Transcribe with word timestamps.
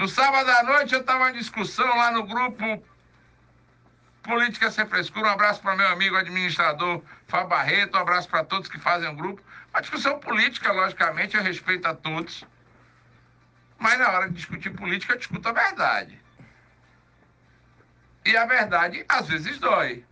No 0.00 0.08
sábado 0.08 0.50
à 0.50 0.62
noite 0.62 0.94
eu 0.94 1.02
estava 1.02 1.28
em 1.28 1.34
discussão 1.34 1.86
lá 1.86 2.10
no 2.10 2.22
grupo 2.22 2.82
Política 4.22 4.70
Sem 4.70 4.86
Frescura. 4.86 5.28
Um 5.28 5.32
abraço 5.32 5.60
para 5.60 5.76
meu 5.76 5.86
amigo 5.88 6.16
administrador 6.16 7.02
Fábio 7.28 7.48
Barreto, 7.48 7.98
um 7.98 8.00
abraço 8.00 8.26
para 8.26 8.42
todos 8.42 8.70
que 8.70 8.80
fazem 8.80 9.10
o 9.10 9.14
grupo. 9.14 9.42
Uma 9.68 9.82
discussão 9.82 10.18
política, 10.18 10.72
logicamente, 10.72 11.36
eu 11.36 11.42
respeito 11.42 11.84
a 11.84 11.94
todos. 11.94 12.46
Mas 13.78 13.98
na 13.98 14.10
hora 14.10 14.28
de 14.28 14.36
discutir 14.36 14.70
política, 14.70 15.12
eu 15.12 15.18
discuto 15.18 15.46
a 15.50 15.52
verdade. 15.52 16.18
E 18.24 18.34
a 18.38 18.46
verdade, 18.46 19.04
às 19.06 19.28
vezes, 19.28 19.58
dói. 19.58 20.02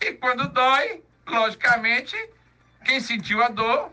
E 0.00 0.14
quando 0.14 0.48
dói, 0.48 1.00
logicamente, 1.28 2.16
quem 2.84 2.98
sentiu 2.98 3.40
a 3.40 3.46
dor, 3.46 3.92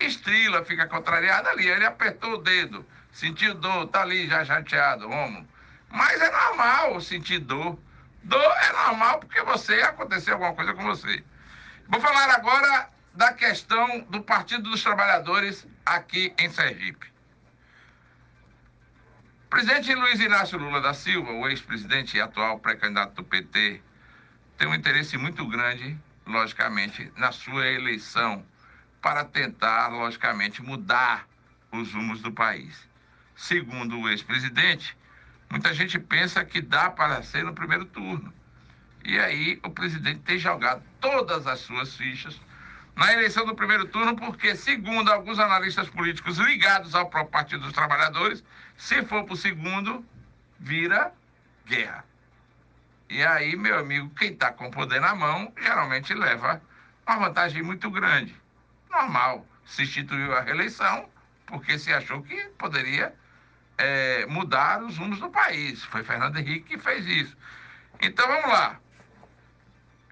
estrila, 0.00 0.64
fica 0.64 0.86
contrariado 0.86 1.50
ali. 1.50 1.68
Ele 1.68 1.84
apertou 1.84 2.32
o 2.32 2.38
dedo, 2.38 2.82
sentiu 3.14 3.54
dor, 3.54 3.86
tá 3.86 4.02
ali 4.02 4.28
já 4.28 4.44
chateado, 4.44 5.08
homo. 5.08 5.48
Mas 5.88 6.20
é 6.20 6.30
normal 6.30 7.00
sentir 7.00 7.38
dor. 7.38 7.78
Dor 8.24 8.54
é 8.62 8.72
normal 8.72 9.20
porque 9.20 9.40
você 9.42 9.74
aconteceu 9.82 10.34
alguma 10.34 10.54
coisa 10.54 10.74
com 10.74 10.82
você. 10.82 11.24
Vou 11.88 12.00
falar 12.00 12.34
agora 12.34 12.90
da 13.14 13.32
questão 13.32 14.00
do 14.10 14.20
Partido 14.22 14.70
dos 14.70 14.82
Trabalhadores 14.82 15.66
aqui 15.86 16.34
em 16.36 16.50
Sergipe. 16.50 17.06
O 19.46 19.48
presidente 19.50 19.94
Luiz 19.94 20.18
Inácio 20.18 20.58
Lula 20.58 20.80
da 20.80 20.92
Silva, 20.92 21.30
o 21.30 21.48
ex-presidente 21.48 22.16
e 22.16 22.20
atual 22.20 22.58
pré-candidato 22.58 23.14
do 23.14 23.24
PT, 23.24 23.80
tem 24.58 24.66
um 24.66 24.74
interesse 24.74 25.16
muito 25.16 25.46
grande, 25.46 25.96
logicamente, 26.26 27.12
na 27.16 27.30
sua 27.30 27.64
eleição 27.66 28.44
para 29.00 29.24
tentar, 29.24 29.88
logicamente, 29.88 30.60
mudar 30.60 31.28
os 31.70 31.92
rumos 31.92 32.20
do 32.20 32.32
país. 32.32 32.93
Segundo 33.36 33.98
o 33.98 34.08
ex-presidente, 34.08 34.96
muita 35.50 35.74
gente 35.74 35.98
pensa 35.98 36.44
que 36.44 36.60
dá 36.60 36.90
para 36.90 37.22
ser 37.22 37.44
no 37.44 37.52
primeiro 37.52 37.84
turno. 37.84 38.32
E 39.04 39.18
aí 39.18 39.60
o 39.62 39.70
presidente 39.70 40.20
tem 40.20 40.38
jogado 40.38 40.82
todas 41.00 41.46
as 41.46 41.60
suas 41.60 41.94
fichas 41.96 42.40
na 42.96 43.12
eleição 43.12 43.44
do 43.44 43.54
primeiro 43.54 43.86
turno, 43.86 44.14
porque, 44.16 44.54
segundo 44.54 45.10
alguns 45.10 45.38
analistas 45.38 45.88
políticos 45.88 46.38
ligados 46.38 46.94
ao 46.94 47.10
próprio 47.10 47.32
Partido 47.32 47.62
dos 47.64 47.72
Trabalhadores, 47.72 48.44
se 48.76 49.02
for 49.02 49.24
para 49.24 49.34
o 49.34 49.36
segundo, 49.36 50.04
vira 50.58 51.12
guerra. 51.66 52.04
E 53.10 53.22
aí, 53.22 53.56
meu 53.56 53.78
amigo, 53.78 54.10
quem 54.10 54.32
está 54.32 54.52
com 54.52 54.68
o 54.68 54.70
poder 54.70 55.00
na 55.00 55.14
mão, 55.14 55.52
geralmente 55.60 56.14
leva 56.14 56.62
uma 57.06 57.16
vantagem 57.18 57.62
muito 57.62 57.90
grande. 57.90 58.34
Normal, 58.90 59.46
se 59.66 59.82
instituiu 59.82 60.34
a 60.34 60.40
reeleição, 60.40 61.08
porque 61.46 61.78
se 61.78 61.92
achou 61.92 62.22
que 62.22 62.36
poderia 62.58 63.14
é, 63.78 64.26
mudar 64.26 64.82
os 64.82 64.98
rumos 64.98 65.18
do 65.18 65.30
país. 65.30 65.84
Foi 65.84 66.02
Fernando 66.02 66.36
Henrique 66.36 66.76
que 66.76 66.78
fez 66.78 67.06
isso. 67.06 67.36
Então, 68.00 68.26
vamos 68.26 68.48
lá. 68.48 68.78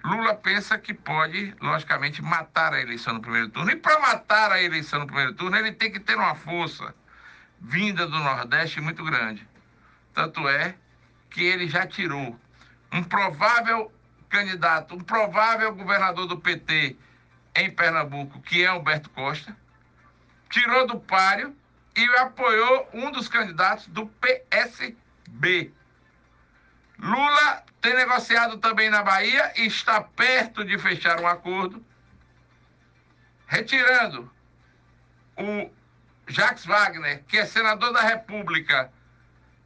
Lula 0.04 0.34
pensa 0.34 0.76
que 0.78 0.92
pode, 0.92 1.54
logicamente, 1.60 2.20
matar 2.20 2.72
a 2.74 2.80
eleição 2.80 3.14
no 3.14 3.20
primeiro 3.20 3.48
turno. 3.50 3.70
E 3.70 3.76
para 3.76 4.00
matar 4.00 4.50
a 4.50 4.60
eleição 4.60 5.00
no 5.00 5.06
primeiro 5.06 5.32
turno, 5.34 5.56
ele 5.56 5.72
tem 5.72 5.92
que 5.92 6.00
ter 6.00 6.16
uma 6.16 6.34
força 6.34 6.94
vinda 7.60 8.06
do 8.06 8.18
Nordeste 8.18 8.80
muito 8.80 9.04
grande. 9.04 9.46
Tanto 10.12 10.48
é 10.48 10.74
que 11.30 11.42
ele 11.42 11.68
já 11.68 11.86
tirou 11.86 12.38
um 12.90 13.02
provável 13.02 13.92
candidato, 14.28 14.94
um 14.94 15.00
provável 15.00 15.72
governador 15.74 16.26
do 16.26 16.38
PT 16.38 16.96
em 17.54 17.70
Pernambuco, 17.70 18.40
que 18.42 18.64
é 18.64 18.66
Alberto 18.66 19.08
Costa, 19.10 19.56
tirou 20.50 20.86
do 20.86 20.98
páreo 20.98 21.54
e 21.96 22.04
apoiou 22.16 22.88
um 22.92 23.10
dos 23.10 23.28
candidatos 23.28 23.86
do 23.88 24.06
PSB. 24.06 25.72
Lula 26.98 27.64
tem 27.80 27.94
negociado 27.94 28.58
também 28.58 28.88
na 28.88 29.02
Bahia 29.02 29.52
e 29.56 29.66
está 29.66 30.00
perto 30.00 30.64
de 30.64 30.78
fechar 30.78 31.20
um 31.20 31.26
acordo, 31.26 31.84
retirando 33.46 34.30
o 35.36 35.70
Jacques 36.28 36.64
Wagner, 36.64 37.22
que 37.24 37.38
é 37.38 37.46
senador 37.46 37.92
da 37.92 38.02
República 38.02 38.90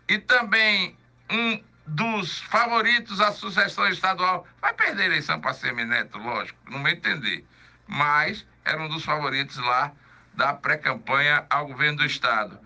e 0.09 0.19
também 0.19 0.97
um 1.31 1.62
dos 1.87 2.41
favoritos 2.41 3.21
à 3.21 3.31
sucessão 3.33 3.87
estadual. 3.89 4.47
Vai 4.61 4.72
perder 4.75 5.03
a 5.03 5.06
eleição 5.06 5.41
para 5.41 5.55
Semineto, 5.55 6.19
lógico, 6.19 6.59
não 6.71 6.81
me 6.81 6.93
entender. 6.93 7.45
Mas 7.87 8.47
era 8.65 8.83
um 8.83 8.89
dos 8.89 9.05
favoritos 9.05 9.56
lá 9.59 9.93
da 10.37 10.53
pré-campanha 10.53 11.45
ao 11.49 11.67
governo 11.67 11.99
do 11.99 12.07
Estado. 12.07 12.59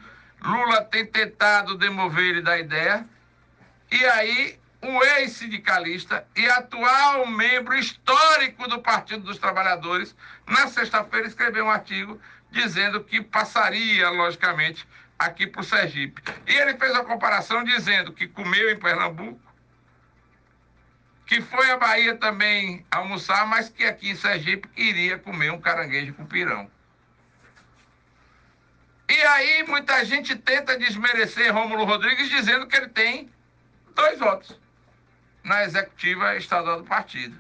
Lula 0.43 0.83
tem 0.85 1.07
tentado 1.07 1.77
demover 1.77 2.25
ele 2.25 2.43
da 2.43 2.59
ideia, 2.59 3.07
e 3.91 4.05
aí 4.07 4.59
o 4.83 5.05
ex-sindicalista 5.05 6.27
e 6.35 6.49
atual 6.49 7.27
membro 7.27 7.75
histórico 7.77 8.67
do 8.69 8.81
Partido 8.81 9.25
dos 9.25 9.39
Trabalhadores, 9.39 10.17
na 10.47 10.69
sexta-feira 10.69 11.27
escreveu 11.27 11.67
um 11.67 11.71
artigo 11.71 12.21
dizendo 12.51 13.05
que 13.05 13.21
passaria, 13.21 14.09
logicamente, 14.09 14.87
aqui 15.19 15.47
para 15.47 15.61
o 15.61 15.65
Sergipe. 15.65 16.23
E 16.47 16.53
ele 16.55 16.77
fez 16.79 16.95
a 16.95 17.05
comparação 17.05 17.63
dizendo 17.63 18.13
que 18.13 18.27
comeu 18.27 18.71
em 18.71 18.79
Pernambuco, 18.79 19.41
que 21.27 21.41
foi 21.43 21.71
à 21.71 21.77
Bahia 21.77 22.17
também 22.17 22.85
almoçar, 22.91 23.47
mas 23.47 23.69
que 23.69 23.85
aqui 23.85 24.11
em 24.11 24.17
Sergipe 24.17 24.69
iria 24.77 25.19
comer 25.19 25.53
um 25.53 25.61
caranguejo 25.61 26.15
com 26.15 26.27
pirão. 26.27 26.69
E 29.11 29.23
aí 29.23 29.65
muita 29.65 30.05
gente 30.05 30.37
tenta 30.37 30.79
desmerecer 30.79 31.53
Rômulo 31.53 31.83
Rodrigues 31.83 32.31
dizendo 32.31 32.69
que 32.69 32.77
ele 32.77 32.87
tem 32.87 33.29
dois 33.93 34.21
votos 34.21 34.57
na 35.43 35.65
executiva 35.65 36.37
estadual 36.37 36.77
do 36.77 36.85
partido. 36.85 37.37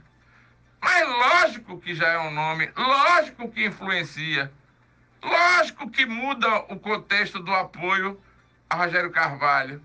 Mas 0.80 1.08
lógico 1.08 1.80
que 1.80 1.94
já 1.94 2.08
é 2.08 2.18
um 2.18 2.32
nome, 2.32 2.68
lógico 2.76 3.48
que 3.52 3.66
influencia, 3.66 4.50
lógico 5.22 5.88
que 5.88 6.04
muda 6.04 6.48
o 6.70 6.76
contexto 6.76 7.38
do 7.38 7.54
apoio 7.54 8.20
a 8.68 8.74
Rogério 8.74 9.12
Carvalho. 9.12 9.80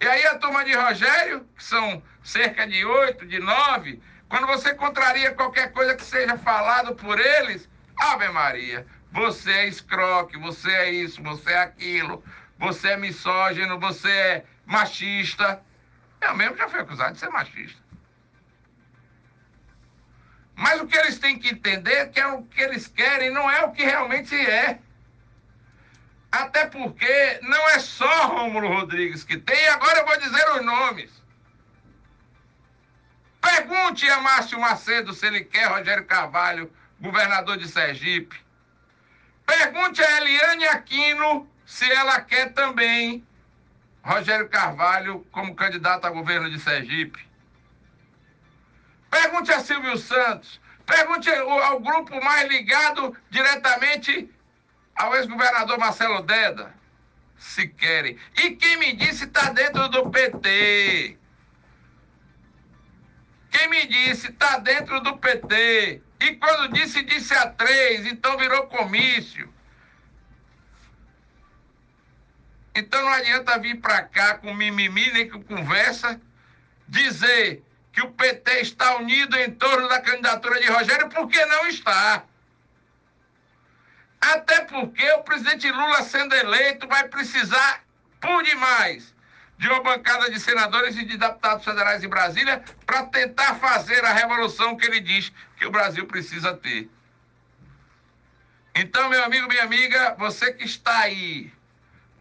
E 0.00 0.06
aí 0.06 0.24
a 0.28 0.38
turma 0.38 0.64
de 0.64 0.72
Rogério, 0.72 1.46
que 1.54 1.62
são 1.62 2.02
cerca 2.24 2.66
de 2.66 2.82
oito, 2.82 3.26
de 3.26 3.38
nove, 3.40 4.00
quando 4.30 4.46
você 4.46 4.72
contraria 4.72 5.34
qualquer 5.34 5.70
coisa 5.70 5.94
que 5.94 6.02
seja 6.02 6.38
falado 6.38 6.94
por 6.94 7.20
eles, 7.20 7.68
Ave 7.94 8.28
Maria, 8.30 8.86
você 9.16 9.50
é 9.50 9.66
escroque, 9.66 10.36
você 10.36 10.70
é 10.70 10.90
isso, 10.90 11.22
você 11.22 11.50
é 11.50 11.58
aquilo, 11.62 12.22
você 12.58 12.90
é 12.90 12.96
misógino, 12.98 13.80
você 13.80 14.10
é 14.10 14.44
machista. 14.66 15.62
Eu 16.20 16.36
mesmo 16.36 16.58
já 16.58 16.68
fui 16.68 16.80
acusado 16.80 17.14
de 17.14 17.20
ser 17.20 17.30
machista. 17.30 17.80
Mas 20.54 20.80
o 20.82 20.86
que 20.86 20.96
eles 20.96 21.18
têm 21.18 21.38
que 21.38 21.48
entender 21.48 21.94
é 21.94 22.06
que 22.06 22.20
é 22.20 22.26
o 22.26 22.42
que 22.42 22.60
eles 22.60 22.86
querem, 22.86 23.30
não 23.30 23.50
é 23.50 23.64
o 23.64 23.72
que 23.72 23.82
realmente 23.82 24.34
é. 24.34 24.80
Até 26.30 26.66
porque 26.66 27.40
não 27.42 27.70
é 27.70 27.78
só 27.78 28.26
Rômulo 28.26 28.68
Rodrigues 28.68 29.24
que 29.24 29.38
tem, 29.38 29.68
agora 29.68 30.00
eu 30.00 30.06
vou 30.06 30.18
dizer 30.18 30.50
os 30.56 30.62
nomes. 30.64 31.22
Pergunte 33.40 34.06
a 34.10 34.20
Márcio 34.20 34.60
Macedo 34.60 35.14
se 35.14 35.26
ele 35.26 35.42
quer 35.42 35.68
Rogério 35.68 36.04
Carvalho, 36.04 36.70
governador 37.00 37.56
de 37.56 37.66
Sergipe. 37.66 38.45
Pergunte 39.46 40.02
a 40.02 40.16
Eliane 40.18 40.66
Aquino 40.66 41.48
se 41.64 41.90
ela 41.90 42.20
quer 42.20 42.52
também 42.52 43.26
Rogério 44.02 44.48
Carvalho 44.48 45.26
como 45.30 45.54
candidato 45.54 46.06
a 46.06 46.10
governo 46.10 46.50
de 46.50 46.60
Sergipe. 46.60 47.26
Pergunte 49.10 49.52
a 49.52 49.60
Silvio 49.60 49.96
Santos. 49.96 50.60
Pergunte 50.84 51.28
ao 51.30 51.80
grupo 51.80 52.22
mais 52.22 52.48
ligado 52.48 53.16
diretamente 53.30 54.30
ao 54.94 55.14
ex-governador 55.16 55.78
Marcelo 55.78 56.22
Deda, 56.22 56.72
se 57.36 57.66
querem. 57.68 58.16
E 58.36 58.52
quem 58.52 58.76
me 58.78 58.94
disse 58.94 59.24
está 59.24 59.50
dentro 59.50 59.88
do 59.88 60.10
PT. 60.10 61.18
Quem 63.50 63.68
me 63.68 63.86
disse 63.86 64.28
está 64.30 64.58
dentro 64.58 65.00
do 65.00 65.16
PT. 65.18 66.02
E 66.20 66.34
quando 66.36 66.72
disse, 66.72 67.02
disse 67.02 67.34
a 67.34 67.50
três, 67.50 68.06
então 68.06 68.36
virou 68.38 68.66
comício. 68.66 69.52
Então 72.74 73.02
não 73.02 73.12
adianta 73.12 73.58
vir 73.58 73.80
para 73.80 74.02
cá 74.02 74.38
com 74.38 74.52
mimimi 74.52 75.10
nem 75.12 75.28
com 75.28 75.42
conversa, 75.42 76.20
dizer 76.86 77.64
que 77.92 78.02
o 78.02 78.12
PT 78.12 78.60
está 78.60 78.96
unido 78.96 79.34
em 79.38 79.50
torno 79.50 79.88
da 79.88 80.00
candidatura 80.00 80.60
de 80.60 80.66
Rogério, 80.66 81.08
porque 81.08 81.42
não 81.46 81.66
está. 81.68 82.24
Até 84.20 84.60
porque 84.66 85.10
o 85.12 85.22
presidente 85.22 85.70
Lula, 85.70 86.02
sendo 86.02 86.34
eleito, 86.34 86.86
vai 86.86 87.08
precisar, 87.08 87.82
por 88.20 88.42
demais, 88.42 89.14
de 89.58 89.68
uma 89.68 89.82
bancada 89.82 90.30
de 90.30 90.38
senadores 90.38 90.96
e 90.96 91.04
de 91.04 91.16
deputados 91.16 91.64
federais 91.64 92.04
em 92.04 92.08
Brasília 92.08 92.62
para 92.84 93.04
tentar 93.04 93.54
fazer 93.54 94.04
a 94.04 94.12
revolução 94.12 94.76
que 94.76 94.86
ele 94.86 95.00
diz 95.00 95.32
que 95.56 95.66
o 95.66 95.70
Brasil 95.70 96.06
precisa 96.06 96.54
ter. 96.54 96.90
Então, 98.74 99.08
meu 99.08 99.24
amigo, 99.24 99.48
minha 99.48 99.62
amiga, 99.62 100.14
você 100.18 100.52
que 100.52 100.64
está 100.64 100.98
aí 101.00 101.50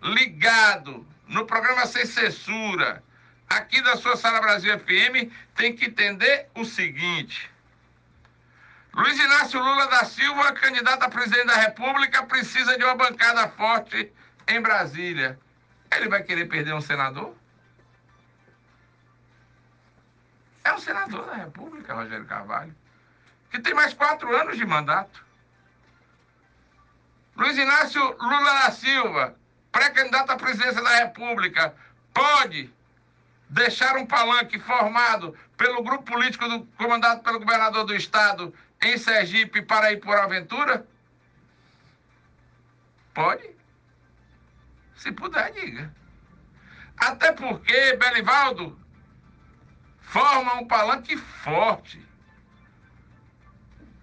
ligado 0.02 1.06
no 1.28 1.46
programa 1.46 1.86
Sem 1.86 2.06
Censura, 2.06 3.04
aqui 3.50 3.82
da 3.82 3.98
sua 3.98 4.16
Sala 4.16 4.40
Brasil 4.40 4.78
FM, 4.80 5.32
tem 5.56 5.76
que 5.76 5.86
entender 5.86 6.48
o 6.56 6.64
seguinte. 6.64 7.50
Luiz 8.94 9.20
Inácio 9.20 9.62
Lula 9.62 9.88
da 9.88 10.06
Silva, 10.06 10.54
candidato 10.54 11.04
a 11.04 11.10
presidente 11.10 11.48
da 11.48 11.58
República, 11.58 12.24
precisa 12.24 12.78
de 12.78 12.84
uma 12.86 12.96
bancada 12.96 13.50
forte 13.50 14.10
em 14.48 14.62
Brasília. 14.62 15.38
Ele 15.96 16.10
vai 16.10 16.24
querer 16.24 16.46
perder 16.46 16.74
um 16.74 16.82
senador? 16.82 17.36
É 20.64 20.74
um 20.74 20.80
senador 20.80 21.26
da 21.26 21.36
República, 21.36 21.94
Rogério 21.94 22.26
Carvalho, 22.26 22.76
que 23.52 23.60
tem 23.60 23.74
mais 23.74 23.94
quatro 23.94 24.36
anos 24.36 24.58
de 24.58 24.66
mandato. 24.66 25.24
Luiz 27.36 27.58
Inácio 27.58 28.02
Lula 28.02 28.54
da 28.54 28.72
Silva, 28.72 29.36
pré-candidato 29.72 30.32
à 30.32 30.38
presidência 30.38 30.82
da 30.82 30.98
República, 30.98 31.76
pode 32.14 32.74
deixar 33.50 33.96
um 33.98 34.06
palanque 34.06 34.60
formado 34.60 35.38
pelo 35.56 35.84
grupo 35.84 36.04
político 36.04 36.48
do, 36.48 36.66
comandado 36.78 37.22
pelo 37.22 37.40
governador 37.40 37.86
do 37.86 37.96
estado 37.96 38.54
em 38.82 38.98
Sergipe 38.98 39.62
para 39.62 39.92
ir 39.92 39.98
por 39.98 40.18
aventura? 40.18 40.86
Pode. 43.14 43.56
Se 44.96 45.12
puder, 45.12 45.52
diga. 45.52 45.94
Até 46.98 47.32
porque 47.32 47.96
Belivaldo 47.98 48.80
forma 50.02 50.56
um 50.56 50.68
palanque 50.68 51.18
forte 51.18 52.04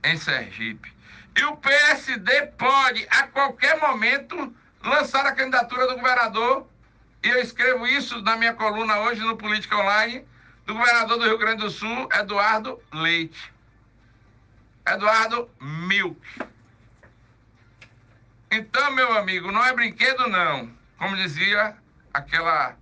em 0.04 0.16
Sergipe. 0.16 0.92
E 1.34 1.44
o 1.44 1.56
PSD 1.56 2.46
pode, 2.58 3.06
a 3.10 3.26
qualquer 3.28 3.80
momento, 3.80 4.54
lançar 4.82 5.24
a 5.24 5.32
candidatura 5.32 5.86
do 5.86 5.96
governador. 5.96 6.68
E 7.22 7.28
eu 7.28 7.40
escrevo 7.40 7.86
isso 7.86 8.20
na 8.22 8.36
minha 8.36 8.52
coluna 8.52 9.00
hoje 9.00 9.20
no 9.20 9.36
Política 9.36 9.76
Online, 9.76 10.26
do 10.66 10.74
governador 10.74 11.18
do 11.18 11.24
Rio 11.24 11.38
Grande 11.38 11.62
do 11.62 11.70
Sul, 11.70 12.08
Eduardo 12.12 12.82
Leite. 12.92 13.52
Eduardo 14.86 15.48
Milk. 15.60 16.20
Então, 18.50 18.90
meu 18.92 19.16
amigo, 19.16 19.50
não 19.50 19.64
é 19.64 19.72
brinquedo, 19.72 20.28
não. 20.28 20.81
Como 21.02 21.16
dizia 21.16 21.76
aquela 22.14 22.76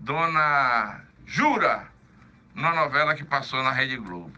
dona 0.00 1.00
Jura, 1.24 1.86
numa 2.56 2.74
novela 2.74 3.14
que 3.14 3.22
passou 3.22 3.62
na 3.62 3.70
Rede 3.70 3.96
Globo. 3.98 4.36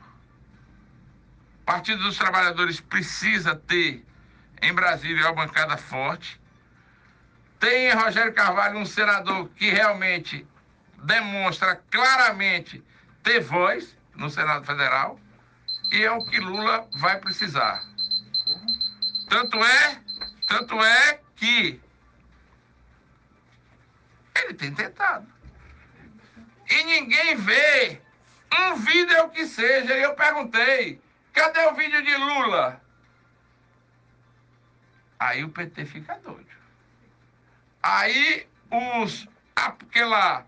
O 1.62 1.64
Partido 1.64 2.02
dos 2.02 2.18
Trabalhadores 2.18 2.80
precisa 2.80 3.56
ter 3.56 4.04
em 4.60 4.74
Brasília 4.74 5.22
uma 5.22 5.46
bancada 5.46 5.74
forte. 5.78 6.38
Tem 7.58 7.88
em 7.88 7.94
Rogério 7.94 8.34
Carvalho 8.34 8.78
um 8.78 8.84
senador 8.84 9.48
que 9.56 9.70
realmente 9.70 10.46
demonstra 11.02 11.76
claramente 11.90 12.84
ter 13.22 13.40
voz 13.40 13.96
no 14.14 14.28
Senado 14.28 14.66
Federal 14.66 15.18
e 15.90 16.04
é 16.04 16.10
o 16.10 16.22
que 16.26 16.38
Lula 16.40 16.86
vai 16.96 17.18
precisar. 17.18 17.82
Tanto 19.30 19.64
é, 19.64 19.98
tanto 20.46 20.78
é 20.84 21.20
que 21.36 21.80
ele 24.44 24.54
tem 24.54 24.74
tentado. 24.74 25.26
E 26.68 26.84
ninguém 26.84 27.36
vê 27.36 28.00
um 28.58 28.76
vídeo 28.76 29.28
que 29.30 29.46
seja. 29.46 29.94
E 29.94 30.02
eu 30.02 30.14
perguntei, 30.14 31.00
cadê 31.32 31.60
o 31.66 31.74
vídeo 31.74 32.02
de 32.02 32.16
Lula? 32.16 32.80
Aí 35.18 35.44
o 35.44 35.48
PT 35.48 35.84
fica 35.86 36.18
doido. 36.18 36.44
Aí 37.82 38.46
os, 38.70 39.28
aquela, 39.54 40.46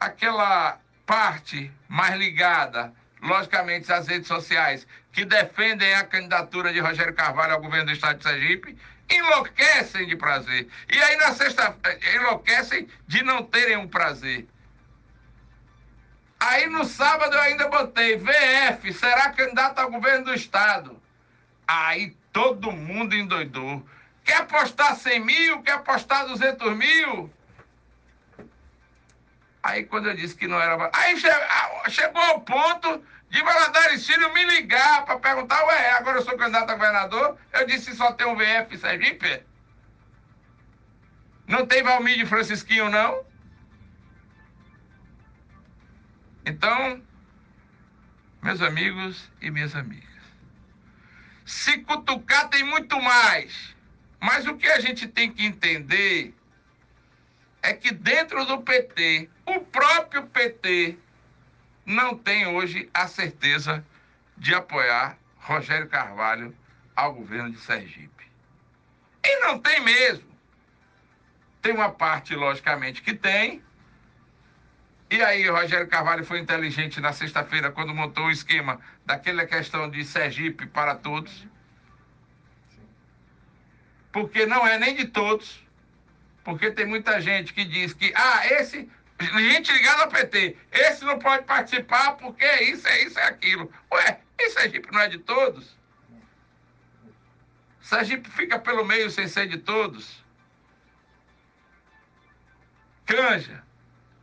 aquela 0.00 0.78
parte 1.06 1.70
mais 1.88 2.16
ligada 2.16 2.92
logicamente, 3.24 3.90
as 3.90 4.06
redes 4.06 4.28
sociais 4.28 4.86
que 5.12 5.24
defendem 5.24 5.94
a 5.94 6.04
candidatura 6.04 6.72
de 6.72 6.80
Rogério 6.80 7.14
Carvalho 7.14 7.54
ao 7.54 7.60
governo 7.60 7.86
do 7.86 7.92
estado 7.92 8.18
de 8.18 8.24
Sergipe, 8.24 8.76
enlouquecem 9.10 10.06
de 10.06 10.16
prazer. 10.16 10.68
E 10.90 11.02
aí, 11.02 11.16
na 11.16 11.32
sexta, 11.32 11.76
enlouquecem 12.14 12.88
de 13.06 13.22
não 13.22 13.42
terem 13.42 13.76
um 13.76 13.88
prazer. 13.88 14.46
Aí, 16.40 16.66
no 16.66 16.84
sábado, 16.84 17.34
eu 17.34 17.40
ainda 17.40 17.68
botei 17.68 18.16
VF, 18.16 18.92
será 18.92 19.30
candidato 19.30 19.78
ao 19.78 19.90
governo 19.90 20.26
do 20.26 20.34
estado. 20.34 21.00
Aí, 21.66 22.16
todo 22.32 22.72
mundo 22.72 23.14
endoidou. 23.14 23.86
Quer 24.24 24.38
apostar 24.38 24.96
100 24.96 25.20
mil? 25.20 25.62
Quer 25.62 25.72
apostar 25.72 26.26
200 26.26 26.76
mil? 26.76 27.30
Aí 29.64 29.84
quando 29.84 30.08
eu 30.08 30.14
disse 30.14 30.34
que 30.34 30.46
não 30.46 30.60
era. 30.60 30.90
Aí 30.92 31.16
chegou 31.88 32.20
ao 32.20 32.40
ponto 32.42 33.02
de 33.34 33.42
Valadares 33.42 34.06
Filho 34.06 34.32
me 34.32 34.44
ligar 34.44 35.04
para 35.04 35.18
perguntar, 35.18 35.60
ué, 35.64 35.90
agora 35.90 36.18
eu 36.18 36.22
sou 36.22 36.38
candidato 36.38 36.70
a 36.70 36.74
governador, 36.74 37.36
eu 37.52 37.66
disse 37.66 37.92
só 37.96 38.12
tem 38.12 38.28
um 38.28 38.36
VF 38.36 38.78
Sergipe? 38.78 39.42
Não 41.44 41.66
tem 41.66 41.82
Valmir 41.82 42.24
Francisquinho, 42.28 42.88
não? 42.88 43.24
Então, 46.46 47.02
meus 48.40 48.62
amigos 48.62 49.28
e 49.42 49.50
minhas 49.50 49.74
amigas, 49.74 50.22
se 51.44 51.78
cutucar 51.78 52.48
tem 52.48 52.62
muito 52.62 53.02
mais. 53.02 53.74
Mas 54.20 54.46
o 54.46 54.56
que 54.56 54.68
a 54.68 54.78
gente 54.78 55.08
tem 55.08 55.32
que 55.32 55.44
entender 55.44 56.32
é 57.60 57.72
que 57.72 57.92
dentro 57.92 58.44
do 58.44 58.62
PT, 58.62 59.28
o 59.44 59.58
próprio 59.58 60.24
PT 60.28 60.98
não 61.84 62.16
tem 62.16 62.46
hoje 62.46 62.88
a 62.92 63.06
certeza 63.06 63.84
de 64.36 64.54
apoiar 64.54 65.18
Rogério 65.36 65.88
Carvalho 65.88 66.54
ao 66.96 67.14
governo 67.14 67.50
de 67.50 67.58
Sergipe. 67.58 68.24
E 69.24 69.40
não 69.40 69.58
tem 69.58 69.80
mesmo. 69.80 70.34
Tem 71.60 71.72
uma 71.72 71.90
parte, 71.90 72.34
logicamente, 72.34 73.02
que 73.02 73.14
tem. 73.14 73.62
E 75.10 75.22
aí, 75.22 75.48
Rogério 75.48 75.88
Carvalho 75.88 76.24
foi 76.24 76.38
inteligente 76.38 77.00
na 77.00 77.12
sexta-feira, 77.12 77.70
quando 77.70 77.94
montou 77.94 78.26
o 78.26 78.30
esquema 78.30 78.80
daquela 79.04 79.46
questão 79.46 79.88
de 79.88 80.04
Sergipe 80.04 80.66
para 80.66 80.94
todos. 80.94 81.46
Porque 84.12 84.46
não 84.46 84.66
é 84.66 84.78
nem 84.78 84.94
de 84.94 85.06
todos. 85.06 85.62
Porque 86.42 86.70
tem 86.70 86.86
muita 86.86 87.20
gente 87.20 87.54
que 87.54 87.64
diz 87.64 87.94
que, 87.94 88.12
ah, 88.14 88.46
esse, 88.46 88.90
gente 89.20 89.72
ligada 89.72 90.02
ao 90.02 90.08
PT, 90.08 90.56
esse 90.72 91.04
não 91.04 91.18
pode 91.18 91.44
participar 91.44 92.12
porque 92.12 92.44
isso, 92.62 92.86
é 92.88 93.02
isso, 93.02 93.18
é 93.18 93.26
aquilo. 93.26 93.72
Ué, 93.92 94.20
e 94.38 94.50
Sergipe 94.50 94.92
não 94.92 95.00
é 95.00 95.08
de 95.08 95.18
todos? 95.18 95.76
Sergipe 97.80 98.28
fica 98.30 98.58
pelo 98.58 98.84
meio 98.84 99.10
sem 99.10 99.28
ser 99.28 99.46
de 99.46 99.58
todos. 99.58 100.24
Canja 103.06 103.62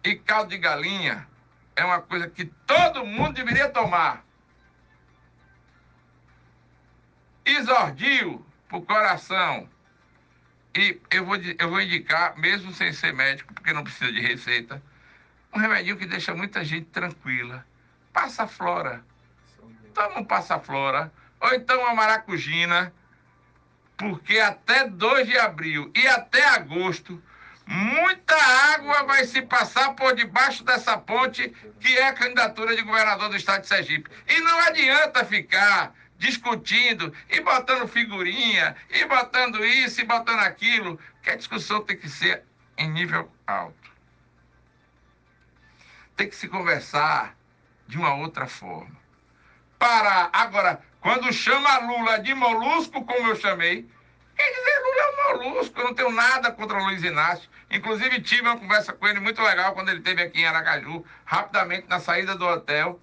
e 0.03 0.15
caldo 0.15 0.49
de 0.49 0.57
galinha 0.57 1.27
é 1.75 1.85
uma 1.85 2.01
coisa 2.01 2.27
que 2.27 2.45
todo 2.45 3.05
mundo 3.05 3.33
deveria 3.33 3.69
tomar. 3.69 4.25
Isordio 7.45 8.45
pro 8.67 8.81
coração. 8.81 9.69
E 10.75 11.01
eu 11.11 11.25
vou, 11.25 11.35
eu 11.35 11.69
vou 11.69 11.81
indicar, 11.81 12.37
mesmo 12.37 12.73
sem 12.73 12.93
ser 12.93 13.13
médico, 13.13 13.53
porque 13.53 13.73
não 13.73 13.83
precisa 13.83 14.11
de 14.11 14.21
receita, 14.21 14.81
um 15.53 15.59
remedinho 15.59 15.97
que 15.97 16.05
deixa 16.05 16.33
muita 16.33 16.63
gente 16.63 16.85
tranquila. 16.87 17.65
Passa 18.13 18.47
flora. 18.47 19.03
Toma 19.93 20.19
um 20.19 20.23
passa 20.25 20.59
flora. 20.59 21.11
Ou 21.41 21.53
então 21.53 21.81
uma 21.81 21.93
maracujina. 21.93 22.93
Porque 23.97 24.39
até 24.39 24.87
2 24.87 25.27
de 25.27 25.37
abril 25.37 25.91
e 25.93 26.07
até 26.07 26.43
agosto, 26.47 27.21
muita 27.67 28.35
água 28.73 29.03
vai 29.03 29.25
se 29.25 29.41
passar 29.41 29.93
por 29.93 30.15
debaixo 30.15 30.63
dessa 30.63 30.97
ponte 30.97 31.49
que 31.79 31.97
é 31.97 32.07
a 32.07 32.13
candidatura 32.13 32.75
de 32.75 32.81
governador 32.81 33.29
do 33.29 33.35
estado 33.35 33.61
de 33.61 33.67
Sergipe. 33.67 34.09
E 34.27 34.39
não 34.39 34.59
adianta 34.59 35.25
ficar 35.25 35.93
discutindo 36.21 37.11
e 37.31 37.41
botando 37.41 37.87
figurinha, 37.87 38.75
e 38.91 39.03
botando 39.05 39.65
isso 39.65 40.01
e 40.01 40.05
botando 40.05 40.39
aquilo, 40.39 40.99
que 41.23 41.31
a 41.31 41.35
discussão 41.35 41.81
tem 41.81 41.97
que 41.97 42.07
ser 42.07 42.43
em 42.77 42.91
nível 42.91 43.29
alto. 43.47 43.89
Tem 46.15 46.29
que 46.29 46.35
se 46.35 46.47
conversar 46.47 47.35
de 47.87 47.97
uma 47.97 48.13
outra 48.13 48.45
forma. 48.45 48.95
Para 49.79 50.29
agora, 50.31 50.79
quando 50.99 51.33
chama 51.33 51.79
Lula 51.79 52.19
de 52.19 52.35
molusco, 52.35 53.03
como 53.03 53.27
eu 53.27 53.35
chamei, 53.35 53.89
quer 54.35 54.49
dizer, 54.51 54.79
Lula 54.79 55.01
é 55.01 55.09
um 55.09 55.49
molusco, 55.49 55.79
eu 55.79 55.85
não 55.85 55.95
tenho 55.95 56.11
nada 56.11 56.51
contra 56.51 56.77
o 56.77 56.83
Luiz 56.83 57.03
Inácio. 57.03 57.49
Inclusive, 57.71 58.21
tive 58.21 58.43
uma 58.43 58.59
conversa 58.59 58.93
com 58.93 59.07
ele 59.07 59.19
muito 59.19 59.41
legal 59.41 59.73
quando 59.73 59.89
ele 59.89 59.97
esteve 59.97 60.21
aqui 60.21 60.41
em 60.41 60.45
Aracaju, 60.45 61.03
rapidamente 61.25 61.87
na 61.89 61.99
saída 61.99 62.35
do 62.35 62.45
hotel. 62.45 63.01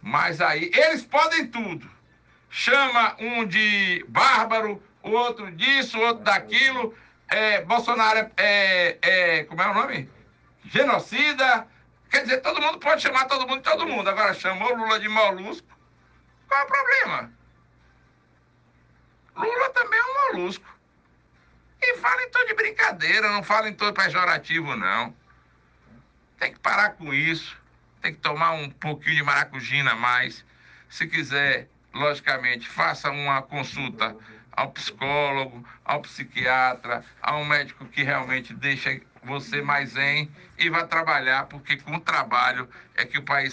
Mas 0.00 0.40
aí, 0.40 0.70
eles 0.74 1.04
podem 1.04 1.46
tudo. 1.48 1.88
Chama 2.50 3.16
um 3.18 3.44
de 3.46 4.04
bárbaro, 4.08 4.82
o 5.02 5.10
outro 5.10 5.50
disso, 5.52 5.98
o 5.98 6.02
outro 6.02 6.24
daquilo. 6.24 6.96
é, 7.28 7.62
Bolsonaro 7.62 8.18
é, 8.18 8.30
é, 8.36 8.98
é, 9.02 9.44
Como 9.44 9.60
é 9.60 9.70
o 9.70 9.74
nome? 9.74 10.10
Genocida. 10.64 11.66
Quer 12.10 12.22
dizer, 12.22 12.40
todo 12.40 12.60
mundo 12.60 12.78
pode 12.78 13.02
chamar 13.02 13.26
todo 13.26 13.46
mundo 13.46 13.58
de 13.58 13.70
todo 13.70 13.86
mundo. 13.86 14.08
Agora 14.08 14.32
chamou 14.32 14.74
Lula 14.74 14.98
de 14.98 15.08
molusco. 15.08 15.68
Qual 16.46 16.60
é 16.60 16.64
o 16.64 16.66
problema? 16.66 17.32
Lula 19.36 19.70
também 19.70 19.98
é 19.98 20.02
um 20.02 20.32
molusco. 20.32 20.78
E 21.80 21.96
fala 21.98 22.22
em 22.22 22.30
tom 22.30 22.44
de 22.46 22.54
brincadeira, 22.54 23.30
não 23.30 23.42
fala 23.42 23.68
em 23.68 23.74
tom 23.74 23.92
pejorativo, 23.92 24.74
não. 24.74 25.14
Tem 26.38 26.52
que 26.52 26.58
parar 26.58 26.90
com 26.90 27.12
isso. 27.12 27.56
Tem 28.00 28.12
que 28.12 28.20
tomar 28.20 28.52
um 28.52 28.70
pouquinho 28.70 29.16
de 29.16 29.22
maracujina 29.22 29.92
a 29.92 29.96
mais. 29.96 30.44
Se 30.88 31.06
quiser, 31.06 31.68
logicamente, 31.92 32.68
faça 32.68 33.10
uma 33.10 33.42
consulta 33.42 34.16
ao 34.52 34.72
psicólogo, 34.72 35.64
ao 35.84 36.02
psiquiatra, 36.02 37.04
a 37.22 37.36
um 37.36 37.44
médico 37.44 37.84
que 37.86 38.02
realmente 38.02 38.52
deixa 38.52 39.00
você 39.22 39.62
mais 39.62 39.90
zen 39.90 40.28
e 40.58 40.68
vá 40.68 40.84
trabalhar, 40.84 41.46
porque 41.46 41.76
com 41.76 41.94
o 41.94 42.00
trabalho 42.00 42.68
é 42.96 43.04
que 43.04 43.18
o 43.18 43.22
país 43.22 43.46